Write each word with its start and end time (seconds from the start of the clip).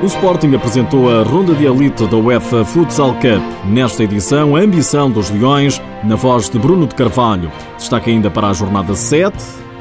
O 0.00 0.06
Sporting 0.06 0.54
apresentou 0.54 1.10
a 1.10 1.24
ronda 1.24 1.52
de 1.54 1.66
elite 1.66 2.06
da 2.06 2.16
UEFA 2.16 2.64
Futsal 2.64 3.14
Cup. 3.14 3.42
Nesta 3.66 4.04
edição, 4.04 4.54
a 4.54 4.60
ambição 4.60 5.10
dos 5.10 5.28
Leões, 5.28 5.82
na 6.04 6.14
voz 6.14 6.48
de 6.48 6.56
Bruno 6.56 6.86
de 6.86 6.94
Carvalho. 6.94 7.50
Destaca 7.76 8.08
ainda 8.08 8.30
para 8.30 8.48
a 8.48 8.52
jornada 8.52 8.94
7 8.94 9.36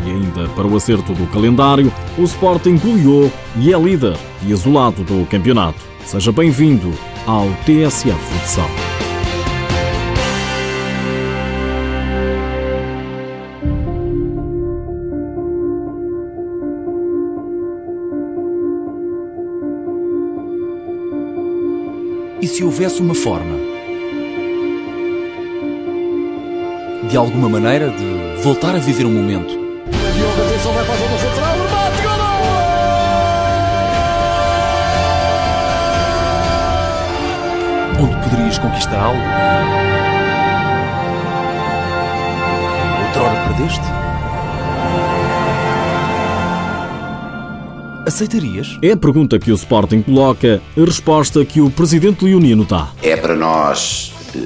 e 0.06 0.10
ainda 0.10 0.50
para 0.56 0.66
o 0.66 0.76
acerto 0.76 1.14
do 1.14 1.28
calendário, 1.28 1.94
o 2.18 2.24
Sporting 2.24 2.78
goleou 2.78 3.32
e 3.58 3.72
é 3.72 3.78
líder 3.78 4.18
e 4.44 4.52
isolado 4.52 5.04
do 5.04 5.24
campeonato. 5.28 5.80
Seja 6.04 6.32
bem-vindo 6.32 6.92
ao 7.28 7.46
TSF 7.66 8.18
Futsal. 8.18 9.07
E 22.48 22.50
se 22.50 22.64
houvesse 22.64 23.02
uma 23.02 23.14
forma, 23.14 23.58
de 27.10 27.18
alguma 27.18 27.50
maneira, 27.50 27.90
de 27.90 28.42
voltar 28.42 28.74
a 28.74 28.80
viver 28.80 29.06
um 29.06 29.12
momento? 29.12 29.50
Diogo, 29.50 30.42
atenção, 30.48 30.72
vai 30.72 30.86
para 30.86 30.94
a 30.94 30.98
zona 30.98 31.18
central, 31.18 31.58
bate, 31.70 32.02
Onde 38.02 38.16
poderias 38.24 38.58
conquistar 38.60 38.98
algo? 38.98 39.20
Outrora 43.08 43.44
perdeste? 43.50 44.07
Aceitarias? 48.08 48.80
É 48.82 48.92
a 48.92 48.98
pergunta 48.98 49.38
que 49.38 49.52
o 49.52 49.56
Sporting 49.56 50.02
coloca, 50.02 50.62
a 50.78 50.80
resposta 50.80 51.44
que 51.44 51.60
o 51.60 51.70
presidente 51.70 52.24
leonino 52.24 52.64
dá. 52.64 52.88
É 53.04 53.18
para 53.18 53.36
nós 53.36 54.14
eh, 54.34 54.40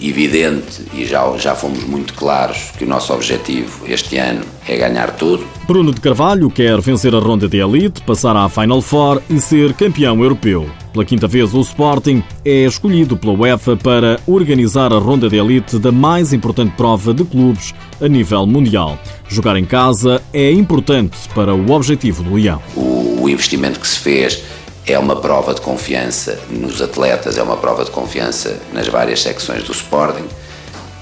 evidente 0.00 0.82
e 0.94 1.04
já, 1.04 1.30
já 1.36 1.54
fomos 1.54 1.84
muito 1.84 2.14
claros 2.14 2.70
que 2.78 2.84
o 2.84 2.88
nosso 2.88 3.12
objetivo 3.12 3.84
este 3.86 4.16
ano 4.16 4.46
é 4.66 4.78
ganhar 4.78 5.10
tudo. 5.10 5.46
Bruno 5.66 5.92
de 5.92 6.00
Carvalho 6.00 6.50
quer 6.50 6.80
vencer 6.80 7.14
a 7.14 7.18
ronda 7.18 7.46
de 7.46 7.58
elite, 7.58 8.00
passar 8.00 8.34
à 8.34 8.48
Final 8.48 8.80
Four 8.80 9.20
e 9.28 9.38
ser 9.40 9.74
campeão 9.74 10.22
europeu. 10.22 10.66
Pela 10.96 11.04
quinta 11.04 11.28
vez, 11.28 11.52
o 11.52 11.60
Sporting 11.60 12.24
é 12.42 12.64
escolhido 12.64 13.18
pela 13.18 13.34
UEFA 13.34 13.76
para 13.76 14.18
organizar 14.26 14.94
a 14.94 14.98
ronda 14.98 15.28
de 15.28 15.36
elite 15.36 15.78
da 15.78 15.92
mais 15.92 16.32
importante 16.32 16.72
prova 16.74 17.12
de 17.12 17.22
clubes 17.22 17.74
a 18.00 18.08
nível 18.08 18.46
mundial. 18.46 18.98
Jogar 19.28 19.58
em 19.58 19.66
casa 19.66 20.22
é 20.32 20.50
importante 20.50 21.18
para 21.34 21.54
o 21.54 21.70
objetivo 21.70 22.22
do 22.22 22.32
Leão. 22.32 22.62
O, 22.74 23.28
investimento 23.28 23.78
que 23.78 23.86
se 23.86 23.98
fez 23.98 24.42
é 24.86 24.98
uma 24.98 25.16
prova 25.16 25.52
de 25.52 25.60
confiança 25.60 26.40
nos 26.48 26.80
atletas, 26.80 27.36
é 27.36 27.42
uma 27.42 27.58
prova 27.58 27.84
de 27.84 27.90
confiança 27.90 28.58
nas 28.72 28.88
várias 28.88 29.20
secções 29.20 29.64
do 29.64 29.72
Sporting 29.72 30.24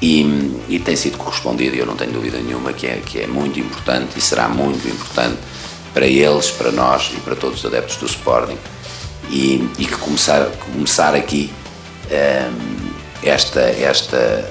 e, 0.03 0.57
e, 0.69 0.81
tem 0.81 0.97
sido 0.97 1.19
correspondido, 1.19 1.77
eu 1.77 1.87
não 1.87 1.95
tenho 1.95 2.11
dúvida 2.11 2.39
nenhuma 2.39 2.73
que 2.73 2.89
é, 2.89 2.97
que 2.97 3.21
é 3.21 3.29
muito 3.29 3.61
importante 3.61 4.19
e 4.19 4.21
será 4.21 4.49
muito 4.49 4.89
importante 4.89 5.39
para 5.93 6.05
eles, 6.05 6.51
para 6.51 6.73
nós 6.73 7.13
e 7.17 7.21
para 7.21 7.37
todos 7.37 7.61
os 7.61 7.65
adeptos 7.65 7.97
do 7.99 8.07
Sporting 8.07 8.59
e, 9.31 9.69
e 9.79 9.87
que 9.87 9.97
começar, 9.97 10.47
começar 10.73 11.15
aqui 11.15 11.53
um, 12.11 12.85
esta, 13.23 13.61
esta 13.61 14.51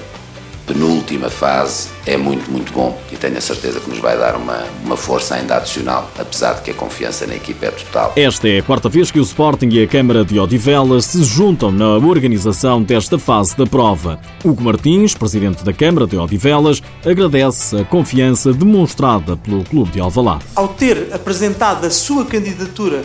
penúltima 0.66 1.28
fase 1.28 1.88
é 2.06 2.16
muito, 2.16 2.50
muito 2.50 2.72
bom 2.72 2.98
e 3.12 3.16
tenho 3.16 3.36
a 3.36 3.40
certeza 3.40 3.80
que 3.80 3.88
nos 3.88 3.98
vai 3.98 4.16
dar 4.16 4.36
uma, 4.36 4.64
uma 4.84 4.96
força 4.96 5.34
ainda 5.34 5.56
adicional, 5.56 6.10
apesar 6.18 6.54
de 6.54 6.62
que 6.62 6.70
a 6.70 6.74
confiança 6.74 7.26
na 7.26 7.34
equipa 7.34 7.66
é 7.66 7.70
total. 7.70 8.12
Esta 8.16 8.48
é 8.48 8.58
a 8.58 8.62
quarta 8.62 8.88
vez 8.88 9.10
que 9.10 9.18
o 9.18 9.22
Sporting 9.22 9.68
e 9.70 9.82
a 9.82 9.86
Câmara 9.86 10.24
de 10.24 10.38
Odivelas 10.38 11.06
se 11.06 11.22
juntam 11.24 11.70
na 11.70 11.96
organização 11.96 12.82
desta 12.82 13.18
fase 13.18 13.56
da 13.56 13.66
prova. 13.66 14.18
Hugo 14.44 14.62
Martins, 14.62 15.14
presidente 15.14 15.64
da 15.64 15.72
Câmara 15.72 16.06
de 16.06 16.16
Odivelas, 16.16 16.82
agradece 17.04 17.76
a 17.80 17.84
confiança 17.84 18.52
demonstrada 18.52 19.36
pelo 19.36 19.64
Clube 19.64 19.90
de 19.92 20.00
Alvalade. 20.00 20.44
Ao 20.54 20.68
ter 20.68 21.08
apresentado 21.12 21.84
a 21.84 21.90
sua 21.90 22.24
candidatura 22.24 23.02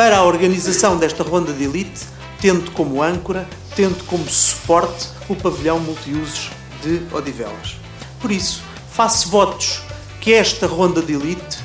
para 0.00 0.16
a 0.16 0.24
organização 0.24 0.96
desta 0.96 1.22
ronda 1.22 1.52
de 1.52 1.64
elite, 1.64 2.06
tendo 2.40 2.70
como 2.70 3.02
âncora, 3.02 3.46
tendo 3.76 4.02
como 4.04 4.26
suporte 4.30 5.10
o 5.28 5.36
pavilhão 5.36 5.78
multiusos 5.78 6.50
de 6.82 7.02
Odivelas. 7.14 7.76
Por 8.18 8.32
isso, 8.32 8.62
faço 8.90 9.28
votos 9.28 9.82
que 10.18 10.32
esta 10.32 10.66
ronda 10.66 11.02
de 11.02 11.12
elite 11.12 11.58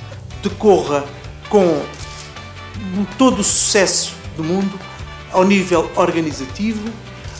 decorra 0.44 1.06
com 1.48 1.82
todo 3.18 3.40
o 3.40 3.44
sucesso 3.44 4.12
do 4.36 4.44
mundo 4.44 4.78
ao 5.32 5.46
nível 5.46 5.90
organizativo, 5.96 6.90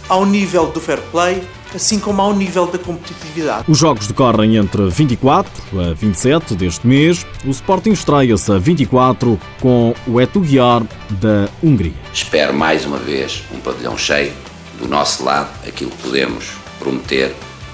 ao 0.08 0.26
nível 0.26 0.68
do 0.68 0.80
fair 0.80 1.02
play, 1.12 1.46
assim 1.76 2.00
como 2.00 2.22
ao 2.22 2.34
nível 2.34 2.68
da 2.68 2.78
competitividade. 2.78 3.66
Os 3.68 3.78
jogos 3.78 4.08
decorrem 4.08 4.56
entre 4.58 4.90
24 4.90 5.52
a 5.80 5.94
27 5.94 6.56
deste 6.56 6.88
mês. 6.88 7.26
O 7.46 7.50
Sporting 7.50 7.92
estreia-se 7.92 8.52
a 8.52 8.58
24 8.58 9.40
com 9.62 9.94
o 10.08 10.22
Etugiar 10.22 10.84
da 11.10 11.48
Hungria. 11.64 11.94
Espero 12.14 12.54
mais 12.54 12.86
uma 12.86 12.98
vez 12.98 13.44
um 13.54 13.60
pavilhão 13.60 13.98
cheio. 13.98 14.32
Do 14.80 14.88
nosso 14.88 15.24
lado, 15.24 15.50
aquilo 15.66 15.92
que 15.92 16.04
podemos 16.04 16.52
prometer 16.80 17.34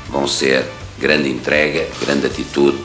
vão 0.09 0.27
ser 0.27 0.65
grande 0.99 1.29
entrega, 1.29 1.87
grande 1.99 2.27
atitude 2.27 2.77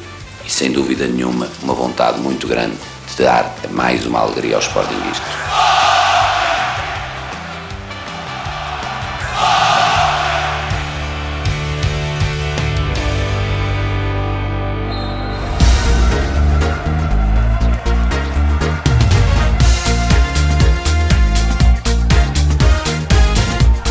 e, 0.44 0.50
sem 0.50 0.72
dúvida 0.72 1.06
nenhuma, 1.06 1.48
uma 1.62 1.74
vontade 1.74 2.18
muito 2.20 2.46
grande 2.46 2.76
de 3.14 3.22
dar 3.22 3.54
mais 3.70 4.06
uma 4.06 4.20
alegria 4.20 4.56
aos 4.56 4.64
Sportingistas. 4.64 5.85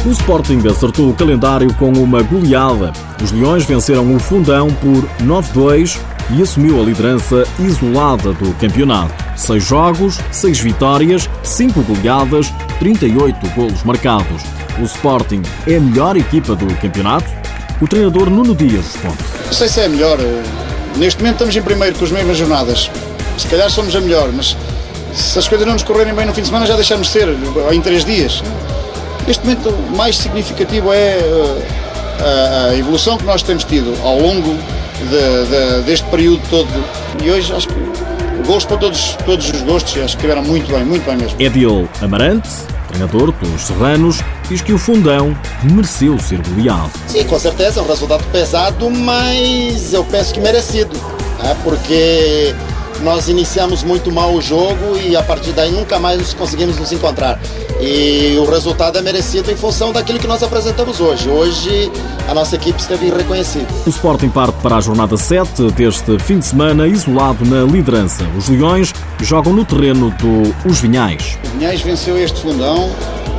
O 0.05 0.11
Sporting 0.11 0.61
acertou 0.69 1.09
o 1.09 1.15
calendário 1.15 1.73
com 1.73 1.89
uma 1.89 2.21
goleada. 2.21 2.93
Os 3.23 3.31
Leões 3.31 3.65
venceram 3.65 4.15
o 4.15 4.19
Fundão 4.19 4.67
por 4.75 5.03
9-2 5.25 5.97
e 6.29 6.43
assumiu 6.43 6.79
a 6.79 6.85
liderança 6.85 7.43
isolada 7.57 8.31
do 8.33 8.53
campeonato. 8.59 9.15
Seis 9.35 9.63
jogos, 9.63 10.19
seis 10.31 10.59
vitórias, 10.59 11.27
cinco 11.41 11.81
goleadas, 11.81 12.53
38 12.77 13.49
golos 13.55 13.83
marcados. 13.83 14.43
O 14.79 14.83
Sporting 14.83 15.41
é 15.65 15.77
a 15.77 15.81
melhor 15.81 16.15
equipa 16.15 16.55
do 16.55 16.67
campeonato? 16.75 17.25
O 17.81 17.87
treinador 17.87 18.29
Nuno 18.29 18.53
Dias 18.53 18.85
responde. 18.93 19.17
Não 19.47 19.53
sei 19.53 19.67
se 19.67 19.79
é 19.79 19.87
melhor. 19.87 20.19
Neste 20.97 21.17
momento 21.17 21.37
estamos 21.37 21.55
em 21.55 21.63
primeiro 21.63 21.97
com 21.97 22.05
as 22.05 22.11
mesmas 22.11 22.37
jornadas. 22.37 22.91
Se 23.39 23.47
calhar 23.47 23.71
somos 23.71 23.95
a 23.95 24.01
melhor, 24.01 24.31
mas 24.31 24.55
se 25.15 25.39
as 25.39 25.47
coisas 25.47 25.65
não 25.65 25.73
nos 25.73 25.83
correrem 25.83 26.13
bem 26.13 26.27
no 26.27 26.33
fim 26.33 26.41
de 26.41 26.47
semana 26.47 26.67
já 26.67 26.75
deixamos 26.75 27.07
de 27.07 27.13
ser, 27.13 27.27
em 27.71 27.81
três 27.81 28.05
dias. 28.05 28.43
Neste 29.27 29.43
momento, 29.43 29.69
o 29.69 29.97
mais 29.97 30.17
significativo 30.17 30.93
é 30.93 31.17
uh, 31.17 32.69
a, 32.69 32.75
evolução 32.75 33.17
que 33.17 33.25
nós 33.25 33.41
temos 33.41 33.63
tido 33.63 33.95
ao 34.03 34.19
longo 34.19 34.55
de, 34.99 35.79
de, 35.79 35.81
deste 35.85 36.07
período 36.09 36.41
todo. 36.49 36.69
E 37.23 37.31
hoje 37.31 37.51
acho 37.53 37.67
que 37.67 37.75
gosto 38.45 38.67
para 38.67 38.77
todos, 38.77 39.17
todos 39.25 39.49
os 39.49 39.61
gostos, 39.61 39.93
acho 39.93 40.17
que 40.17 40.25
estiveram 40.25 40.43
muito 40.43 40.71
bem, 40.71 40.85
muito 40.85 41.05
bem 41.05 41.17
mesmo. 41.17 41.41
Edil 41.41 41.89
Amarante, 42.01 42.49
treinador 42.87 43.31
dos 43.31 43.61
Serranos, 43.61 44.19
diz 44.47 44.61
que 44.61 44.71
o 44.71 44.77
Fundão 44.77 45.35
mereceu 45.63 46.19
ser 46.19 46.39
goleado. 46.47 46.91
Sim, 47.07 47.23
com 47.23 47.39
certeza, 47.39 47.79
é 47.79 47.83
um 47.83 47.87
resultado 47.87 48.23
pesado, 48.31 48.89
mas 48.91 49.91
eu 49.91 50.03
penso 50.05 50.33
que 50.33 50.39
merecido, 50.39 50.95
né? 51.41 51.55
porque 51.63 52.53
nós 53.01 53.27
iniciamos 53.27 53.83
muito 53.83 54.11
mal 54.11 54.33
o 54.33 54.41
jogo 54.41 54.97
e 55.03 55.15
a 55.15 55.23
partir 55.23 55.51
daí 55.51 55.71
nunca 55.71 55.99
mais 55.99 56.33
conseguimos 56.33 56.77
nos 56.77 56.91
encontrar. 56.91 57.39
E 57.79 58.35
o 58.39 58.45
resultado 58.45 58.97
é 58.97 59.01
merecido 59.01 59.51
em 59.51 59.55
função 59.55 59.91
daquilo 59.91 60.17
que 60.17 60.27
nós 60.27 60.41
apresentamos 60.41 60.99
hoje. 60.99 61.29
Hoje 61.29 61.91
a 62.27 62.33
nossa 62.33 62.55
equipe 62.55 62.79
esteve 62.79 63.07
irreconhecível. 63.07 63.67
O 63.85 63.89
Sporting 63.89 64.29
parte 64.29 64.55
para 64.61 64.77
a 64.77 64.81
jornada 64.81 65.17
7 65.17 65.71
deste 65.71 66.17
fim 66.19 66.39
de 66.39 66.45
semana, 66.45 66.87
isolado 66.87 67.45
na 67.45 67.63
liderança. 67.63 68.23
Os 68.37 68.47
Leões 68.47 68.93
jogam 69.21 69.53
no 69.53 69.65
terreno 69.65 70.09
do 70.11 70.69
Os 70.69 70.79
Vinhais. 70.79 71.37
O 71.43 71.57
Vinhais 71.57 71.81
venceu 71.81 72.17
este 72.17 72.39
fundão. 72.41 72.89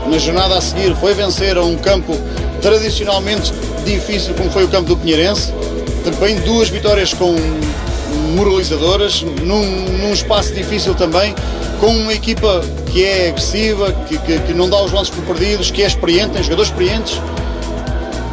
Na 0.07 0.19
jornada 0.19 0.57
a 0.57 0.61
seguir 0.61 0.95
foi 0.97 1.15
vencer 1.15 1.57
a 1.57 1.65
um 1.65 1.77
campo 1.77 2.17
tradicionalmente 2.63 3.53
difícil 3.85 4.35
como 4.35 4.51
foi 4.51 4.65
o 4.65 4.69
campo 4.69 4.89
do 4.89 4.97
Pinheirense. 4.97 5.53
Também 6.05 6.39
duas 6.41 6.69
vitórias 6.69 7.13
com 7.13 7.35
moralizadoras, 8.35 9.23
num, 9.23 9.65
num 9.99 10.13
espaço 10.13 10.53
difícil 10.53 10.95
também, 10.95 11.35
com 11.81 11.89
uma 11.89 12.13
equipa 12.13 12.63
que 12.93 13.05
é 13.05 13.29
agressiva, 13.29 13.93
que, 14.09 14.19
que, 14.19 14.39
que, 14.41 14.55
não 14.55 14.69
dá 14.69 14.83
os 14.83 14.93
lances 14.93 15.11
por 15.11 15.25
perdidos, 15.25 15.71
que 15.71 15.83
é 15.83 15.87
experiente, 15.87 16.31
tem 16.31 16.43
jogadores 16.43 16.71
experientes. 16.71 17.21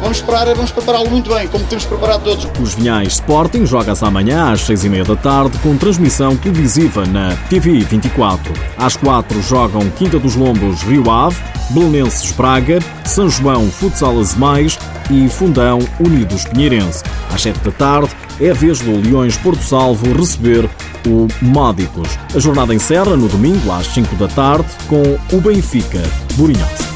Vamos 0.04 0.18
esperar, 0.18 0.46
vamos 0.54 0.70
prepará-lo 0.70 1.10
muito 1.10 1.34
bem, 1.34 1.48
como 1.48 1.64
temos 1.64 1.86
preparado 1.86 2.22
todos. 2.22 2.46
Os 2.60 2.74
Vinhais 2.74 3.14
Sporting 3.14 3.64
joga-se 3.64 4.04
amanhã 4.04 4.52
às 4.52 4.60
seis 4.60 4.84
e 4.84 4.88
meia 4.88 5.02
da 5.02 5.16
tarde 5.16 5.58
com 5.58 5.76
transmissão 5.76 6.36
televisiva 6.36 7.06
na 7.06 7.34
TV 7.48 7.80
24. 7.80 8.52
Às 8.76 8.96
quatro 8.96 9.40
jogam 9.42 9.88
Quinta 9.90 10.18
dos 10.18 10.36
Lombos 10.36 10.82
Rio 10.82 11.10
Ave, 11.10 11.42
Belenenses 11.70 12.30
Braga, 12.32 12.78
São 13.04 13.30
João 13.30 13.70
Futsal 13.70 14.14
Mais 14.36 14.78
e 15.10 15.28
Fundão 15.28 15.78
Unidos 15.98 16.44
Pinheirense. 16.44 17.02
Às 17.32 17.42
sete 17.42 17.58
da 17.60 17.72
tarde 17.72 18.10
é 18.40 18.50
a 18.50 18.54
vez 18.54 18.80
do 18.80 19.00
Leões 19.00 19.36
Porto 19.38 19.62
Salvo 19.62 20.12
receber 20.12 20.68
o 21.06 21.26
Módicos. 21.40 22.08
A 22.34 22.38
jornada 22.38 22.74
encerra 22.74 23.16
no 23.16 23.28
domingo 23.28 23.72
às 23.72 23.86
5 23.86 24.14
da 24.16 24.28
tarde 24.28 24.68
com 24.86 25.18
o 25.34 25.40
Benfica 25.40 26.02
Burinhosa. 26.34 26.93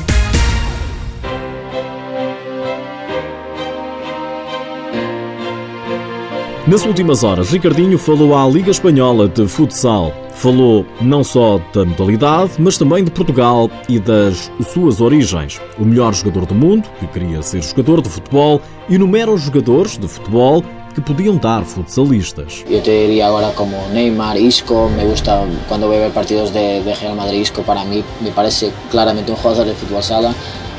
Nas 6.69 6.85
últimas 6.85 7.25
horas, 7.25 7.50
Ricardinho 7.50 7.99
falou 7.99 8.37
à 8.37 8.47
Liga 8.47 8.70
Espanhola 8.70 9.26
de 9.26 9.49
Futsal. 9.49 10.12
Falou 10.35 10.85
não 11.00 11.25
só 11.25 11.59
da 11.73 11.82
modalidade, 11.82 12.53
mas 12.59 12.76
também 12.76 13.03
de 13.03 13.11
Portugal 13.11 13.70
e 13.88 13.99
das 13.99 14.53
suas 14.70 15.00
origens. 15.00 15.59
O 15.79 15.85
melhor 15.87 16.12
jogador 16.12 16.44
do 16.44 16.55
mundo, 16.55 16.87
que 17.00 17.06
queria 17.06 17.41
ser 17.41 17.62
jogador 17.62 18.03
de 18.03 18.11
futebol, 18.11 18.61
enumera 18.91 19.31
os 19.31 19.41
jogadores 19.41 19.97
de 19.97 20.06
futebol 20.06 20.62
que 20.94 21.00
podiam 21.00 21.38
dar 21.38 21.65
futsalistas. 21.65 22.62
Eu 22.69 22.82
te 22.82 22.91
diria 22.91 23.29
agora 23.29 23.50
como 23.53 23.75
Neymar, 23.94 24.37
Isco, 24.37 24.91
me 24.91 25.06
gusta 25.06 25.49
quando 25.69 25.88
veo 25.88 26.11
partidos 26.11 26.50
de, 26.50 26.82
de 26.82 26.93
Real 26.93 27.17
Madrid, 27.17 27.41
Isco 27.41 27.62
para 27.62 27.82
mí 27.87 28.05
me 28.21 28.31
parece 28.31 28.71
claramente 28.91 29.31
un 29.31 29.38
jugador 29.38 29.64
de 29.64 29.73
fútbol 29.73 30.03
sala, 30.03 30.35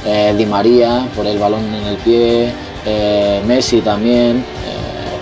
eh, 0.06 0.35
Di 0.38 0.45
María 0.45 1.09
por 1.15 1.25
el 1.25 1.39
balón 1.39 1.63
en 1.74 1.88
el 1.88 1.97
pie, 1.97 2.53
eh, 2.85 3.42
Messi 3.47 3.81
también, 3.81 4.45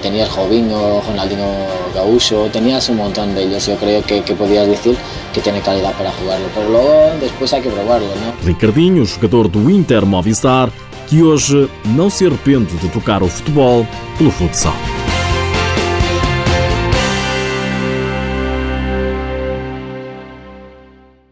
tenías 0.07 0.29
Jovinho, 0.29 1.01
Ronaldinho 1.01 1.45
Gaúcho, 1.93 2.47
tenías 2.51 2.87
un 2.87 2.97
montón 2.97 3.35
de 3.35 3.43
ellos. 3.43 3.65
Yo 3.67 3.75
creo 3.75 4.01
que, 4.03 4.21
que 4.21 4.33
podías 4.33 4.65
decir 4.65 4.95
que 5.33 5.41
tiene 5.41 5.59
calidad 5.59 5.93
para 5.97 6.11
jugarlo, 6.13 6.47
pero 6.55 6.69
luego 6.69 7.11
después 7.19 7.51
hay 7.53 7.61
que 7.61 7.69
probarlo, 7.69 8.07
¿no? 8.07 8.45
Ricardinho, 8.45 9.05
jogador 9.05 9.51
do 9.51 9.69
Inter 9.69 10.05
Movistar, 10.05 10.71
que 11.09 11.21
hoje 11.21 11.67
não 11.83 12.09
se 12.09 12.25
arrepende 12.25 12.73
de 12.81 12.87
tocar 12.87 13.21
o 13.21 13.27
futebol 13.27 13.85
pelo 14.17 14.31
futsal. 14.31 14.96